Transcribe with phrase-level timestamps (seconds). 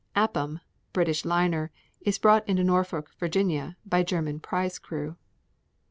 [0.15, 0.61] Appam,
[0.93, 1.69] British liner,
[2.01, 5.15] is brought into Norfolk, Va., by German prize crew.